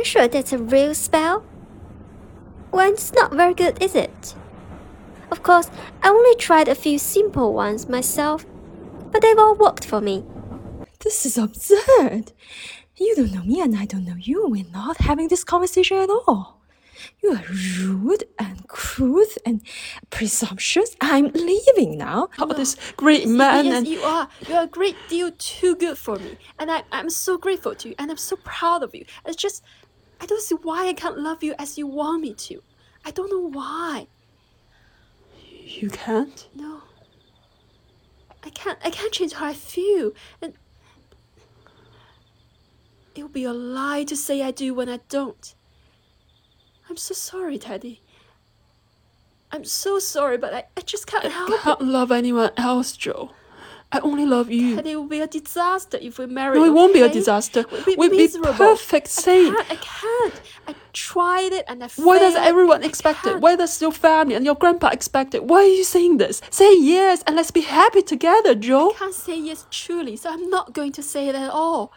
[0.00, 1.44] you sure that's a real spell?
[2.72, 4.34] Well, it's not very good, is it?
[5.30, 5.70] Of course,
[6.02, 8.46] I only tried a few simple ones myself,
[9.12, 10.24] but they've all worked for me.
[11.00, 12.32] This is absurd.
[12.96, 14.46] You don't know me and I don't know you.
[14.48, 16.60] We're not having this conversation at all.
[17.22, 19.62] You are rude and crude and
[20.10, 20.96] presumptuous.
[21.00, 22.28] I'm leaving now.
[22.38, 24.28] Oh, this great man yes, and you are.
[24.48, 27.94] You're a great deal too good for me, and I, I'm so grateful to you,
[27.98, 29.04] and I'm so proud of you.
[29.24, 29.62] It's just,
[30.20, 32.62] I don't see why I can't love you as you want me to.
[33.04, 34.06] I don't know why.
[35.64, 36.46] you can't.
[36.54, 36.82] No.
[38.44, 38.78] I can't.
[38.84, 40.54] I can't change how I feel, and
[43.14, 45.54] it would be a lie to say I do when I don't.
[46.88, 48.02] I'm so sorry, Teddy.
[49.52, 51.60] I'm so sorry, but I, I just can't help I it.
[51.60, 53.30] can't love anyone else, Jo.
[53.92, 54.76] I only love you.
[54.76, 56.56] Teddy, it will be a disaster if we marry.
[56.56, 57.64] No, it won't be a disaster.
[57.72, 58.52] We'd be We'd be miserable.
[58.52, 59.70] perfect I can't.
[59.70, 60.40] I can't.
[60.68, 62.06] I tried it and I failed.
[62.06, 63.40] Why does everyone expect it?
[63.40, 65.42] Why does your family and your grandpa expect it?
[65.44, 66.40] Why are you saying this?
[66.50, 68.90] Say yes and let's be happy together, Jo.
[68.90, 71.92] I can't say yes truly, so I'm not going to say it at all.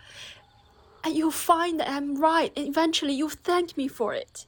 [1.03, 4.47] And you'll find that I'm right, and eventually you'll thank me for it.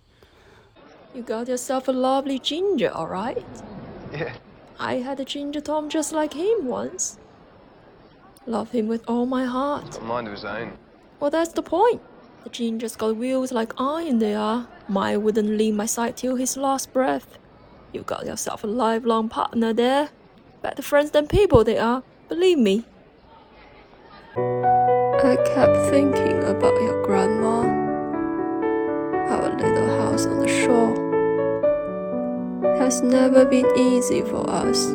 [1.13, 3.45] You got yourself a lovely ginger, all right?
[4.11, 4.33] Yeah.
[4.79, 7.19] I had a ginger Tom just like him once.
[8.47, 10.01] Love him with all my heart.
[10.03, 10.77] Mind of his own.
[11.19, 12.01] Well, that's the point.
[12.43, 14.67] The ginger's got wheels like iron they are.
[14.87, 17.39] Mine wouldn't leave my side till his last breath.
[17.91, 20.09] You got yourself a lifelong partner there.
[20.61, 22.85] Better friends than people they are, believe me.
[24.37, 27.61] I kept thinking about your grandma.
[29.31, 30.93] Our little house on the shore
[32.77, 34.93] has never been easy for us.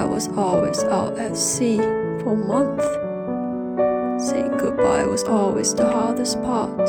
[0.00, 2.86] I was always out at sea for months.
[4.30, 6.88] Saying goodbye was always the hardest part.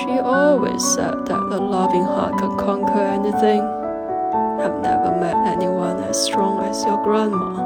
[0.00, 3.60] She always said that a loving heart can conquer anything.
[3.60, 7.60] I've never met anyone as strong as your grandma.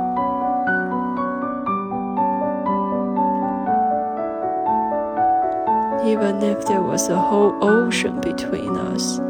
[6.05, 9.21] Even if there was a whole ocean between us,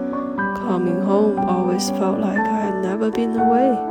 [0.70, 3.89] coming home always felt like I had never been away.